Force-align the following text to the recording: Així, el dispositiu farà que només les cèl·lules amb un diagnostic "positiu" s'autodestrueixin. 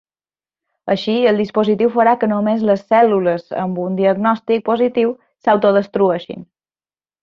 Així, 0.93 1.17
el 1.31 1.37
dispositiu 1.41 1.91
farà 1.97 2.15
que 2.23 2.31
només 2.33 2.65
les 2.71 2.83
cèl·lules 2.95 3.47
amb 3.67 3.85
un 3.87 4.01
diagnostic 4.03 4.67
"positiu" 4.75 5.17
s'autodestrueixin. 5.45 6.47